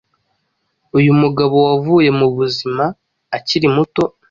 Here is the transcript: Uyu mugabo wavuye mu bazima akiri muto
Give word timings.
Uyu 0.97 1.11
mugabo 1.21 1.55
wavuye 1.67 2.09
mu 2.19 2.27
bazima 2.37 2.85
akiri 3.37 3.67
muto 3.75 4.03